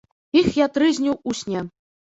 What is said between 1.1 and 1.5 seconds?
у